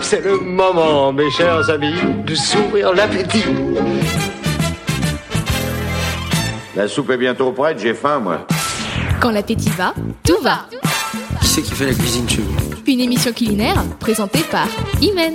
C'est 0.00 0.22
le 0.24 0.38
moment, 0.38 1.12
mes 1.12 1.30
chers 1.30 1.68
amis, 1.70 1.94
de 2.26 2.34
s'ouvrir 2.34 2.92
l'appétit. 2.92 3.44
La 6.76 6.88
soupe 6.88 7.10
est 7.10 7.16
bientôt 7.16 7.52
prête, 7.52 7.78
j'ai 7.80 7.94
faim, 7.94 8.18
moi. 8.20 8.46
Quand 9.20 9.30
l'appétit 9.30 9.70
va, 9.70 9.94
tout 10.24 10.40
va. 10.42 10.66
Qui 11.40 11.46
c'est 11.46 11.62
qui 11.62 11.72
fait 11.72 11.86
la 11.86 11.94
cuisine 11.94 12.28
chez 12.28 12.42
vous 12.42 12.74
Une 12.86 13.00
émission 13.00 13.32
culinaire 13.32 13.82
présentée 14.00 14.44
par 14.50 14.66
Imen. 15.00 15.34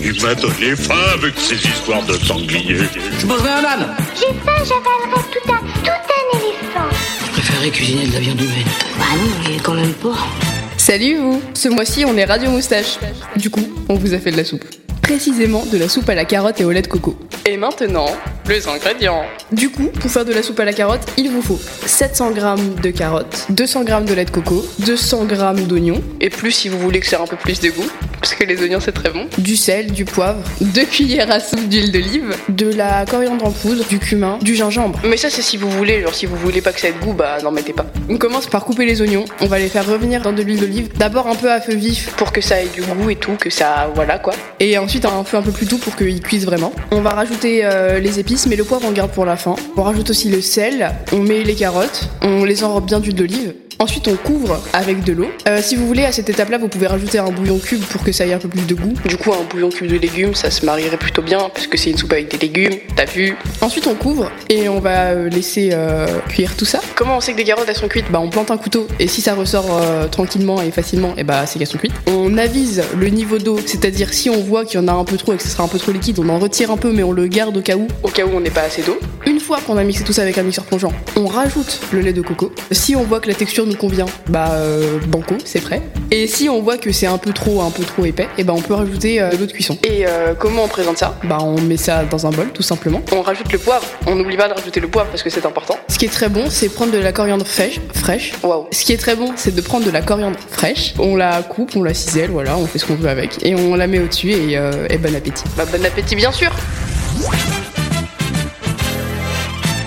Il 0.00 0.22
m'a 0.22 0.34
donné 0.34 0.76
faim 0.76 0.94
avec 1.14 1.34
ces 1.38 1.56
histoires 1.56 2.02
de 2.04 2.12
sanglier. 2.14 2.76
Je 3.18 3.26
mangerai 3.26 3.50
un 3.50 3.64
âne 3.64 3.86
J'ai 4.14 4.32
faim, 4.44 4.52
j'avalerai 4.58 5.22
tout 5.32 5.52
un, 5.52 5.58
tout 5.82 5.90
un 5.90 6.38
éléphant. 6.38 6.96
Je 7.26 7.32
préférerais 7.32 7.70
cuisiner 7.70 8.06
de 8.06 8.12
la 8.12 8.20
viande 8.20 8.40
humaine. 8.40 8.64
Bah 8.98 9.04
non, 9.16 9.30
mais 9.48 9.56
quand 9.62 9.74
même 9.74 9.92
pas. 9.94 10.53
Salut 10.84 11.16
vous 11.16 11.40
Ce 11.54 11.66
mois-ci, 11.70 12.04
on 12.04 12.14
est 12.18 12.26
Radio 12.26 12.50
Moustache. 12.50 12.98
Du 13.36 13.48
coup, 13.48 13.66
on 13.88 13.94
vous 13.94 14.12
a 14.12 14.18
fait 14.18 14.30
de 14.30 14.36
la 14.36 14.44
soupe. 14.44 14.66
Précisément 15.00 15.64
de 15.64 15.78
la 15.78 15.88
soupe 15.88 16.10
à 16.10 16.14
la 16.14 16.26
carotte 16.26 16.60
et 16.60 16.66
au 16.66 16.72
lait 16.72 16.82
de 16.82 16.88
coco. 16.88 17.18
Et 17.46 17.56
maintenant, 17.56 18.08
les 18.46 18.68
ingrédients. 18.68 19.22
Du 19.50 19.70
coup, 19.70 19.86
pour 19.88 20.10
faire 20.10 20.26
de 20.26 20.34
la 20.34 20.42
soupe 20.42 20.60
à 20.60 20.66
la 20.66 20.74
carotte, 20.74 21.00
il 21.16 21.30
vous 21.30 21.40
faut 21.40 21.58
700 21.86 22.34
g 22.34 22.42
de 22.82 22.90
carottes, 22.90 23.46
200 23.48 23.86
g 23.86 23.94
de 24.04 24.12
lait 24.12 24.26
de 24.26 24.30
coco, 24.30 24.62
200 24.80 25.26
g 25.26 25.36
d'oignons, 25.66 26.02
et 26.20 26.28
plus 26.28 26.52
si 26.52 26.68
vous 26.68 26.78
voulez 26.78 27.00
que 27.00 27.06
ça 27.06 27.16
ait 27.16 27.22
un 27.22 27.26
peu 27.26 27.36
plus 27.36 27.60
de 27.60 27.70
goût, 27.70 27.90
parce 28.24 28.36
que 28.36 28.44
les 28.44 28.62
oignons 28.62 28.80
c'est 28.80 28.92
très 28.92 29.10
bon, 29.10 29.26
du 29.36 29.54
sel, 29.54 29.92
du 29.92 30.06
poivre, 30.06 30.40
2 30.62 30.86
cuillères 30.86 31.30
à 31.30 31.40
soupe 31.40 31.68
d'huile 31.68 31.92
d'olive, 31.92 32.34
de 32.48 32.72
la 32.72 33.04
coriandre 33.04 33.44
en 33.44 33.50
poudre, 33.50 33.84
du 33.84 33.98
cumin, 33.98 34.38
du 34.40 34.54
gingembre. 34.54 34.98
Mais 35.04 35.18
ça 35.18 35.28
c'est 35.28 35.42
si 35.42 35.58
vous 35.58 35.68
voulez, 35.68 36.00
genre 36.00 36.14
si 36.14 36.24
vous 36.24 36.36
voulez 36.36 36.62
pas 36.62 36.72
que 36.72 36.80
ça 36.80 36.88
ait 36.88 36.94
de 36.94 37.04
goût, 37.04 37.12
bah 37.12 37.36
n'en 37.42 37.50
mettez 37.50 37.74
pas. 37.74 37.84
On 38.08 38.16
commence 38.16 38.46
par 38.46 38.64
couper 38.64 38.86
les 38.86 39.02
oignons, 39.02 39.26
on 39.42 39.46
va 39.46 39.58
les 39.58 39.68
faire 39.68 39.86
revenir 39.86 40.22
dans 40.22 40.32
de 40.32 40.40
l'huile 40.40 40.58
d'olive, 40.58 40.88
d'abord 40.96 41.26
un 41.26 41.34
peu 41.34 41.52
à 41.52 41.60
feu 41.60 41.74
vif 41.74 42.12
pour 42.16 42.32
que 42.32 42.40
ça 42.40 42.62
ait 42.62 42.68
du 42.68 42.80
goût 42.80 43.10
et 43.10 43.16
tout, 43.16 43.36
que 43.38 43.50
ça 43.50 43.92
voilà 43.94 44.18
quoi. 44.18 44.32
Et 44.58 44.78
ensuite 44.78 45.04
un 45.04 45.22
feu 45.22 45.36
un 45.36 45.42
peu 45.42 45.52
plus 45.52 45.66
doux 45.66 45.76
pour 45.76 45.94
qu'ils 45.94 46.22
cuisent 46.22 46.46
vraiment. 46.46 46.72
On 46.92 47.02
va 47.02 47.10
rajouter 47.10 47.60
euh, 47.64 47.98
les 47.98 48.20
épices, 48.20 48.46
mais 48.46 48.56
le 48.56 48.64
poivre 48.64 48.86
on 48.88 48.92
garde 48.92 49.10
pour 49.10 49.26
la 49.26 49.36
fin. 49.36 49.54
On 49.76 49.82
rajoute 49.82 50.08
aussi 50.08 50.30
le 50.30 50.40
sel, 50.40 50.92
on 51.12 51.18
met 51.18 51.42
les 51.42 51.56
carottes, 51.56 52.08
on 52.22 52.44
les 52.44 52.64
enrobe 52.64 52.86
bien 52.86 53.00
d'huile 53.00 53.16
d'olive. 53.16 53.52
Ensuite, 53.84 54.08
on 54.08 54.16
couvre 54.16 54.62
avec 54.72 55.04
de 55.04 55.12
l'eau. 55.12 55.28
Euh, 55.46 55.60
si 55.60 55.76
vous 55.76 55.86
voulez, 55.86 56.06
à 56.06 56.10
cette 56.10 56.30
étape-là, 56.30 56.56
vous 56.56 56.68
pouvez 56.68 56.86
rajouter 56.86 57.18
un 57.18 57.30
bouillon 57.30 57.58
cube 57.58 57.82
pour 57.82 58.02
que 58.02 58.12
ça 58.12 58.26
ait 58.26 58.32
un 58.32 58.38
peu 58.38 58.48
plus 58.48 58.66
de 58.66 58.74
goût. 58.74 58.94
Du 59.04 59.18
coup, 59.18 59.30
un 59.34 59.44
bouillon 59.44 59.68
cube 59.68 59.88
de 59.88 59.98
légumes, 59.98 60.34
ça 60.34 60.50
se 60.50 60.64
marierait 60.64 60.96
plutôt 60.96 61.20
bien, 61.20 61.50
puisque 61.52 61.76
c'est 61.76 61.90
une 61.90 61.98
soupe 61.98 62.14
avec 62.14 62.30
des 62.30 62.38
légumes, 62.38 62.78
t'as 62.96 63.04
vu. 63.04 63.36
Ensuite, 63.60 63.86
on 63.86 63.94
couvre 63.94 64.32
et 64.48 64.70
on 64.70 64.80
va 64.80 65.10
euh, 65.10 65.28
laisser 65.28 65.68
euh, 65.74 66.06
cuire 66.30 66.56
tout 66.56 66.64
ça. 66.64 66.80
Comment 66.94 67.18
on 67.18 67.20
sait 67.20 67.32
que 67.32 67.36
des 67.36 67.44
carottes 67.44 67.66
elles 67.68 67.76
sont 67.76 67.88
cuites? 67.88 68.10
Bah, 68.10 68.20
on 68.22 68.30
plante 68.30 68.50
un 68.50 68.56
couteau 68.56 68.86
et 68.98 69.06
si 69.06 69.20
ça 69.20 69.34
ressort 69.34 69.66
euh, 69.70 70.08
tranquillement 70.08 70.62
et 70.62 70.70
facilement, 70.70 71.12
et 71.18 71.24
bah 71.24 71.44
c'est 71.44 71.58
qu'elles 71.58 71.68
sont 71.68 71.76
cuites. 71.76 71.92
On 72.06 72.38
avise 72.38 72.84
le 72.96 73.08
niveau 73.08 73.36
d'eau, 73.36 73.58
c'est-à-dire 73.66 74.14
si 74.14 74.30
on 74.30 74.40
voit 74.40 74.64
qu'il 74.64 74.80
y 74.80 74.82
en 74.82 74.88
a 74.88 74.92
un 74.92 75.04
peu 75.04 75.18
trop 75.18 75.34
et 75.34 75.36
que 75.36 75.42
ce 75.42 75.50
sera 75.50 75.62
un 75.62 75.68
peu 75.68 75.78
trop 75.78 75.92
liquide, 75.92 76.18
on 76.20 76.30
en 76.30 76.38
retire 76.38 76.70
un 76.70 76.78
peu, 76.78 76.90
mais 76.90 77.02
on 77.02 77.12
le 77.12 77.26
garde 77.26 77.54
au 77.54 77.60
cas 77.60 77.76
où, 77.76 77.86
au 78.02 78.08
cas 78.08 78.24
où 78.24 78.30
on 78.34 78.40
n'est 78.40 78.48
pas 78.48 78.62
assez 78.62 78.80
d'eau. 78.80 78.98
Une 79.26 79.40
fois 79.40 79.58
qu'on 79.66 79.76
a 79.76 79.84
mixé 79.84 80.04
tout 80.04 80.14
ça 80.14 80.22
avec 80.22 80.38
un 80.38 80.42
mixeur 80.42 80.64
plongeant, 80.64 80.92
on 81.16 81.26
rajoute 81.26 81.80
le 81.92 82.00
lait 82.00 82.14
de 82.14 82.22
coco. 82.22 82.50
Si 82.70 82.96
on 82.96 83.02
voit 83.02 83.20
que 83.20 83.28
la 83.28 83.34
texture 83.34 83.66
nous 83.66 83.73
convient, 83.74 84.06
bah 84.28 84.52
euh, 84.52 84.98
banco, 85.08 85.34
c'est 85.44 85.60
prêt. 85.60 85.82
Et 86.10 86.26
si 86.26 86.48
on 86.48 86.62
voit 86.62 86.78
que 86.78 86.92
c'est 86.92 87.06
un 87.06 87.18
peu 87.18 87.32
trop, 87.32 87.62
un 87.62 87.70
peu 87.70 87.82
trop 87.82 88.04
épais, 88.04 88.28
et 88.38 88.44
bah 88.44 88.52
on 88.56 88.60
peut 88.60 88.74
rajouter 88.74 89.20
euh, 89.20 89.30
de 89.30 89.36
l'eau 89.36 89.46
de 89.46 89.52
cuisson. 89.52 89.78
Et 89.84 90.06
euh, 90.06 90.34
comment 90.38 90.64
on 90.64 90.68
présente 90.68 90.98
ça? 90.98 91.18
Bah 91.24 91.38
on 91.40 91.60
met 91.60 91.76
ça 91.76 92.04
dans 92.04 92.26
un 92.26 92.30
bol, 92.30 92.50
tout 92.52 92.62
simplement. 92.62 93.02
On 93.12 93.22
rajoute 93.22 93.52
le 93.52 93.58
poivre. 93.58 93.84
On 94.06 94.14
n'oublie 94.14 94.36
pas 94.36 94.48
de 94.48 94.54
rajouter 94.54 94.80
le 94.80 94.88
poivre 94.88 95.08
parce 95.10 95.22
que 95.22 95.30
c'est 95.30 95.46
important. 95.46 95.76
Ce 95.88 95.98
qui 95.98 96.04
est 96.04 96.12
très 96.12 96.28
bon, 96.28 96.44
c'est 96.50 96.68
prendre 96.68 96.92
de 96.92 96.98
la 96.98 97.12
coriandre 97.12 97.46
fraîche, 97.46 97.80
fraîche. 97.94 98.32
Waouh. 98.42 98.66
Ce 98.70 98.84
qui 98.84 98.92
est 98.92 98.98
très 98.98 99.16
bon, 99.16 99.32
c'est 99.36 99.54
de 99.54 99.60
prendre 99.60 99.84
de 99.84 99.90
la 99.90 100.02
coriandre 100.02 100.38
fraîche. 100.50 100.94
On 100.98 101.16
la 101.16 101.42
coupe, 101.42 101.76
on 101.76 101.82
la 101.82 101.94
cisèle, 101.94 102.30
voilà, 102.30 102.56
on 102.56 102.66
fait 102.66 102.78
ce 102.78 102.86
qu'on 102.86 102.96
veut 102.96 103.08
avec, 103.08 103.44
et 103.44 103.54
on 103.54 103.74
la 103.74 103.86
met 103.86 103.98
au-dessus 103.98 104.32
et, 104.32 104.56
euh, 104.56 104.86
et 104.90 104.98
bon 104.98 105.14
appétit. 105.14 105.44
Bah 105.56 105.64
bon 105.70 105.84
appétit 105.84 106.16
bien 106.16 106.32
sûr. 106.32 106.50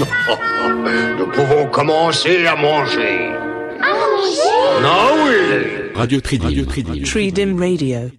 Nous 1.18 1.26
pouvons 1.26 1.66
commencer 1.66 2.46
à 2.46 2.56
manger. 2.56 3.30
À 3.90 4.08
manger 4.12 5.82
Ah 5.94 5.98
Radio 5.98 6.20
Tridim. 6.20 6.44
Radio 6.46 6.64
Tridim. 6.64 7.02
Tridim 7.04 7.58
Radio. 7.58 8.10